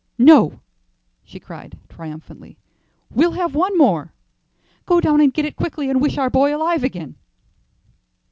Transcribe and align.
"No," 0.17 0.61
she 1.23 1.39
cried, 1.39 1.77
triumphantly; 1.87 2.57
"we'll 3.11 3.33
have 3.33 3.53
one 3.53 3.77
more. 3.77 4.13
Go 4.87 4.99
down 4.99 5.21
and 5.21 5.31
get 5.31 5.45
it 5.45 5.55
quickly, 5.55 5.91
and 5.91 6.01
wish 6.01 6.17
our 6.17 6.31
boy 6.31 6.55
alive 6.57 6.83
again." 6.83 7.17